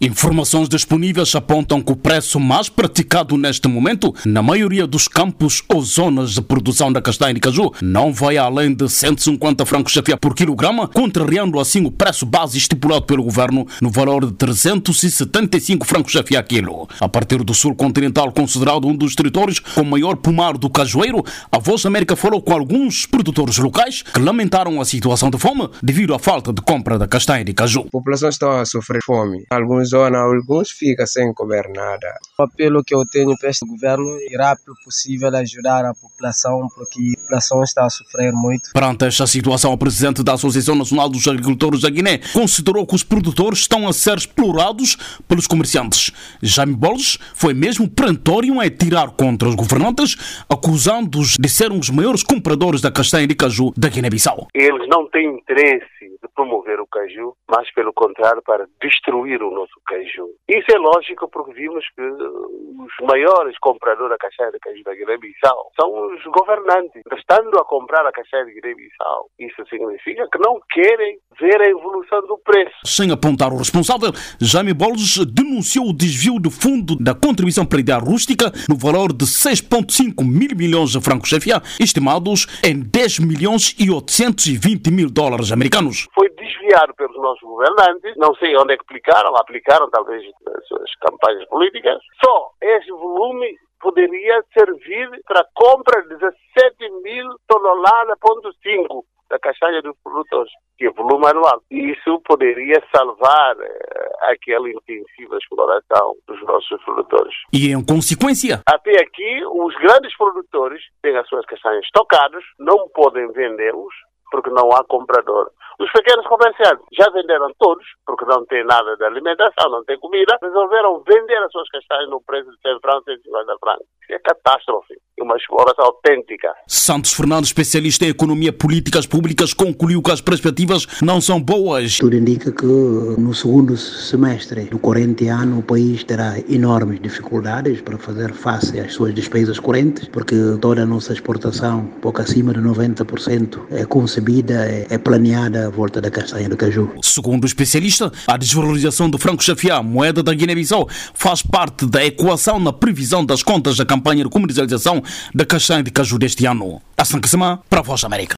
Informações 0.00 0.68
disponíveis 0.68 1.34
apontam 1.34 1.82
que 1.82 1.90
o 1.90 1.96
preço 1.96 2.38
mais 2.38 2.68
praticado 2.68 3.36
neste 3.36 3.66
momento, 3.66 4.14
na 4.24 4.40
maioria 4.40 4.86
dos 4.86 5.08
campos 5.08 5.60
ou 5.68 5.82
zonas 5.82 6.34
de 6.34 6.40
produção 6.40 6.92
da 6.92 7.02
castanha 7.02 7.34
de 7.34 7.40
caju, 7.40 7.72
não 7.82 8.12
vai 8.12 8.36
além 8.36 8.72
de 8.72 8.88
150 8.88 9.66
francos 9.66 9.92
chafia 9.92 10.16
por 10.16 10.36
quilograma, 10.36 10.86
contrariando 10.86 11.58
assim 11.58 11.84
o 11.84 11.90
preço 11.90 12.24
base 12.24 12.56
estipulado 12.56 13.06
pelo 13.06 13.24
governo 13.24 13.66
no 13.82 13.90
valor 13.90 14.24
de 14.24 14.34
375 14.34 15.84
francos 15.84 16.12
chafia 16.12 16.40
quilo. 16.44 16.88
A 17.00 17.08
partir 17.08 17.42
do 17.42 17.52
sul 17.52 17.74
continental, 17.74 18.30
considerado 18.30 18.86
um 18.86 18.94
dos 18.94 19.16
territórios 19.16 19.58
com 19.58 19.82
maior 19.82 20.14
pomar 20.14 20.56
do 20.56 20.70
cajueiro, 20.70 21.24
a 21.50 21.58
Voz 21.58 21.84
América 21.84 22.14
falou 22.14 22.40
com 22.40 22.52
alguns 22.52 23.04
produtores 23.04 23.58
locais 23.58 24.02
que 24.02 24.20
lamentaram 24.20 24.80
a 24.80 24.84
situação 24.84 25.28
de 25.28 25.38
fome 25.38 25.68
devido 25.82 26.14
à 26.14 26.20
falta 26.20 26.52
de 26.52 26.62
compra 26.62 26.96
da 26.96 27.08
castanha 27.08 27.44
de 27.44 27.52
caju. 27.52 27.80
A 27.88 27.90
população 27.90 28.28
está 28.28 28.60
a 28.60 28.64
sofrer 28.64 29.00
fome. 29.04 29.44
Alguns 29.50 29.87
zona, 29.88 30.18
alguns 30.18 30.70
ficam 30.70 31.06
sem 31.06 31.32
comer 31.32 31.68
nada. 31.68 32.14
O 32.38 32.42
apelo 32.42 32.84
que 32.84 32.94
eu 32.94 33.04
tenho 33.10 33.36
para 33.38 33.50
este 33.50 33.66
governo 33.66 34.18
irá, 34.30 34.54
pelo 34.56 34.76
possível, 34.84 35.34
ajudar 35.34 35.84
a 35.84 35.94
população, 35.94 36.68
porque 36.74 37.14
a 37.16 37.20
população 37.22 37.62
está 37.62 37.84
a 37.84 37.90
sofrer 37.90 38.32
muito. 38.32 38.70
Perante 38.72 39.06
esta 39.06 39.26
situação, 39.26 39.72
o 39.72 39.78
presidente 39.78 40.22
da 40.22 40.34
Associação 40.34 40.74
Nacional 40.74 41.08
dos 41.08 41.26
Agricultores 41.26 41.82
da 41.82 41.90
Guiné 41.90 42.18
considerou 42.32 42.86
que 42.86 42.94
os 42.94 43.02
produtores 43.02 43.60
estão 43.60 43.88
a 43.88 43.92
ser 43.92 44.18
explorados 44.18 44.96
pelos 45.26 45.46
comerciantes. 45.46 46.12
Jaime 46.42 46.74
Boles 46.74 47.18
foi 47.34 47.54
mesmo 47.54 47.88
perentório 47.88 48.62
em 48.62 48.70
tirar 48.70 49.10
contra 49.10 49.48
os 49.48 49.54
governantes, 49.54 50.44
acusando-os 50.48 51.36
de 51.38 51.48
serem 51.48 51.78
os 51.78 51.90
maiores 51.90 52.22
compradores 52.22 52.80
da 52.80 52.90
castanha 52.90 53.26
de 53.26 53.34
caju 53.34 53.72
da 53.76 53.88
Guiné-Bissau. 53.88 54.48
Eles 54.54 54.88
não 54.88 55.08
têm 55.08 55.38
interesse 55.38 55.86
de 56.00 56.28
promover 56.34 56.80
o 56.80 56.86
caju, 56.86 57.34
mas 57.48 57.72
pelo 57.72 57.92
contrário 57.92 58.42
para 58.44 58.66
destruir 58.80 59.42
o 59.42 59.50
nosso 59.50 59.77
caju. 59.86 60.34
Isso 60.48 60.70
é 60.70 60.78
lógico 60.78 61.28
porque 61.28 61.52
vimos 61.52 61.84
que 61.94 62.02
os 62.02 62.92
maiores 63.06 63.58
compradores 63.58 64.10
da 64.10 64.18
caixinha 64.18 64.50
de 64.50 64.58
caju 64.58 64.82
da 64.84 64.94
Guiné-Bissau 64.94 65.70
são 65.78 66.14
os 66.14 66.22
governantes. 66.24 67.02
Estando 67.16 67.58
a 67.58 67.64
comprar 67.64 68.06
a 68.06 68.12
caixinha 68.12 68.44
de 68.44 68.54
Guiné-Bissau, 68.54 69.30
isso 69.38 69.64
significa 69.68 70.28
que 70.30 70.38
não 70.38 70.60
querem 70.70 71.18
ver 71.40 71.60
a 71.60 71.68
evolução 71.68 72.20
do 72.26 72.38
preço. 72.38 72.74
Sem 72.84 73.10
apontar 73.10 73.52
o 73.52 73.58
responsável, 73.58 74.10
Jaime 74.40 74.74
Boles 74.74 75.18
denunciou 75.26 75.90
o 75.90 75.96
desvio 75.96 76.40
de 76.40 76.50
fundo 76.50 76.96
da 76.96 77.14
contribuição 77.14 77.64
predial 77.64 78.00
rústica 78.00 78.50
no 78.68 78.76
valor 78.76 79.12
de 79.12 79.24
6,5 79.24 80.24
mil 80.24 80.56
milhões 80.56 80.90
de 80.90 81.00
francos 81.00 81.30
CFA, 81.30 81.62
estimados 81.78 82.46
em 82.64 82.80
10 82.80 83.20
milhões 83.20 83.74
e 83.78 83.90
820 83.90 84.90
mil 84.90 85.10
dólares 85.10 85.52
americanos. 85.52 86.06
Foi 86.14 86.27
desviado 86.68 86.94
pelos 86.94 87.16
nossos 87.16 87.42
governantes, 87.42 88.14
não 88.16 88.34
sei 88.34 88.56
onde 88.56 88.74
é 88.74 88.76
que 88.76 88.82
aplicaram, 88.82 89.34
aplicaram 89.36 89.90
talvez 89.90 90.22
nas 90.44 90.66
suas 90.66 90.94
campanhas 90.96 91.46
políticas. 91.48 91.98
Só 92.24 92.50
esse 92.60 92.90
volume 92.90 93.56
poderia 93.80 94.42
servir 94.52 95.08
para 95.26 95.40
a 95.40 95.46
compra 95.54 96.02
de 96.02 96.16
17 96.16 96.90
mil 97.02 97.26
toneladas, 97.46 98.18
ponto 98.20 98.52
5 98.62 99.04
da 99.30 99.38
castanha 99.38 99.82
dos 99.82 99.94
produtores, 100.02 100.50
que 100.78 100.86
é 100.86 100.90
volume 100.90 101.26
anual. 101.26 101.60
Isso 101.70 102.18
poderia 102.24 102.82
salvar 102.94 103.56
eh, 103.60 104.10
aquela 104.22 104.70
intensiva 104.70 105.36
exploração 105.36 106.16
dos 106.26 106.42
nossos 106.44 106.82
produtores. 106.82 107.34
E 107.52 107.70
em 107.70 107.84
consequência? 107.84 108.62
Até 108.66 108.92
aqui, 109.02 109.44
os 109.44 109.74
grandes 109.76 110.16
produtores 110.16 110.82
têm 111.02 111.14
as 111.16 111.28
suas 111.28 111.44
castanhas 111.44 111.84
estocadas, 111.84 112.42
não 112.58 112.88
podem 112.88 113.30
vendê-los 113.32 113.92
porque 114.30 114.50
não 114.50 114.70
há 114.72 114.84
comprador. 114.84 115.50
Os 115.78 115.90
pequenos 115.92 116.26
comerciantes 116.26 116.84
já 116.92 117.08
venderam 117.10 117.52
todos, 117.58 117.86
porque 118.04 118.24
não 118.24 118.44
têm 118.46 118.64
nada 118.64 118.96
de 118.96 119.04
alimentação, 119.04 119.70
não 119.70 119.84
têm 119.84 119.98
comida, 119.98 120.36
resolveram 120.42 121.02
vender 121.06 121.36
as 121.36 121.52
suas 121.52 121.68
castanhas 121.68 122.10
no 122.10 122.20
preço 122.22 122.50
de 122.50 122.58
100 122.60 122.80
francos, 122.80 123.04
150 123.04 123.58
francos. 123.58 123.86
É 124.10 124.18
catástrofe 124.18 124.94
uma 125.22 125.36
exploração 125.36 125.84
autêntica. 125.84 126.48
Santos 126.66 127.12
Fernandes, 127.12 127.48
especialista 127.48 128.04
em 128.04 128.08
economia 128.08 128.52
políticas 128.52 129.06
públicas, 129.06 129.52
concluiu 129.52 130.02
que 130.02 130.10
as 130.10 130.20
perspectivas 130.20 130.86
não 131.02 131.20
são 131.20 131.40
boas. 131.40 131.98
Tudo 131.98 132.16
indica 132.16 132.52
que 132.52 132.64
no 132.64 133.34
segundo 133.34 133.76
semestre 133.76 134.64
do 134.64 134.78
corrente 134.78 135.28
ano 135.28 135.58
o 135.58 135.62
país 135.62 136.04
terá 136.04 136.38
enormes 136.48 137.00
dificuldades 137.00 137.80
para 137.80 137.98
fazer 137.98 138.32
face 138.32 138.78
às 138.80 138.94
suas 138.94 139.14
despesas 139.14 139.58
correntes, 139.58 140.08
porque 140.08 140.34
toda 140.60 140.82
a 140.82 140.86
nossa 140.86 141.12
exportação, 141.12 141.86
pouco 142.00 142.20
acima 142.22 142.52
de 142.52 142.60
90%, 142.60 143.66
é 143.70 143.84
concebida, 143.84 144.54
é 144.88 144.98
planeada 144.98 145.66
à 145.66 145.70
volta 145.70 146.00
da 146.00 146.10
castanha 146.10 146.48
do 146.48 146.56
caju. 146.56 146.90
Segundo 147.02 147.44
o 147.44 147.46
especialista, 147.46 148.10
a 148.26 148.36
desvalorização 148.36 149.10
do 149.10 149.18
franco 149.18 149.42
chafiá, 149.42 149.82
moeda 149.82 150.22
da 150.22 150.32
Guiné-Bissau, 150.32 150.88
faz 151.14 151.42
parte 151.42 151.86
da 151.86 152.04
equação 152.04 152.58
na 152.58 152.72
previsão 152.72 153.24
das 153.24 153.42
contas 153.42 153.76
da 153.76 153.84
campanha 153.98 154.22
de 154.22 154.30
comercialização 154.30 155.02
da 155.34 155.44
castanha 155.44 155.82
de 155.82 155.90
caju 155.90 156.18
deste 156.18 156.46
ano. 156.46 156.80
A 156.96 157.04
Sankesama 157.04 157.60
para 157.68 157.80
a 157.80 157.82
Voz 157.82 158.04
América. 158.04 158.36